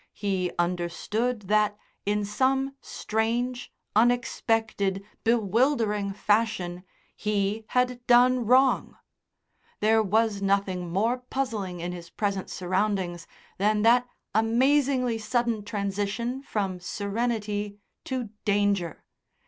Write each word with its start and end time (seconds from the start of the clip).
He 0.15 0.49
understood 0.57 1.43
that, 1.43 1.77
in 2.07 2.25
some 2.25 2.75
strange, 2.81 3.71
unexpected, 3.95 5.05
bewildering 5.23 6.11
fashion 6.13 6.81
he 7.15 7.65
had 7.67 8.01
done 8.07 8.43
wrong. 8.47 8.97
There 9.79 10.01
was 10.01 10.41
nothing 10.41 10.89
more 10.91 11.19
puzzling 11.19 11.81
in 11.81 11.91
his 11.91 12.09
present 12.09 12.49
surroundings 12.49 13.27
than 13.59 13.83
that 13.83 14.07
amazingly 14.33 15.19
sudden 15.19 15.63
transition 15.63 16.41
from 16.41 16.79
serenity 16.79 17.77
to 18.05 18.29
danger. 18.43 19.03